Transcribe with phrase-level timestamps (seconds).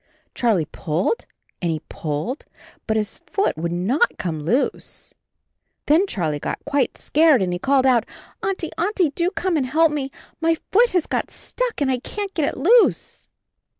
[0.33, 1.27] Charlie pulled
[1.61, 2.45] and he pulled,
[2.87, 5.13] but his foot would not come loose.
[5.85, 8.07] Then Charlie got quite scared and he called out,
[8.41, 10.09] "Auntie, Auntie, do come and help me—
[10.41, 13.27] my foot has got stuck and I can't get it loose."